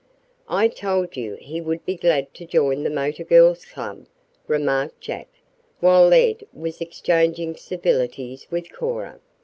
"I 0.49 0.67
told 0.67 1.15
you 1.15 1.35
he 1.35 1.61
would 1.61 1.85
be 1.85 1.95
glad 1.95 2.33
to 2.33 2.43
join 2.47 2.81
the 2.81 2.89
Motor 2.89 3.23
Girls' 3.23 3.65
Club," 3.65 4.07
remarked 4.47 4.99
Jack, 4.99 5.27
while 5.79 6.11
Ed 6.11 6.43
was 6.51 6.81
exchanging 6.81 7.55
civilities 7.55 8.47
with 8.49 8.71
Cora. 8.73 9.19